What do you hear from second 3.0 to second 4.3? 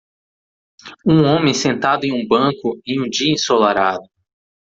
dia ensolarado.